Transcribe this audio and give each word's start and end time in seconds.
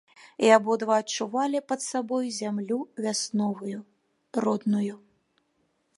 І 0.45 0.47
абодва 0.53 0.95
адчувалі 1.01 1.59
пад 1.73 1.83
сабою 1.89 2.29
зямлю 2.39 2.79
вясновую, 3.05 3.79
родную. 4.47 4.95